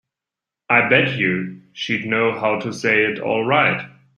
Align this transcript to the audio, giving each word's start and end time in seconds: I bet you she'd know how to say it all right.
I 0.67 0.89
bet 0.89 1.15
you 1.15 1.61
she'd 1.73 2.07
know 2.07 2.31
how 2.33 2.57
to 2.61 2.73
say 2.73 3.03
it 3.03 3.19
all 3.19 3.45
right. 3.45 3.87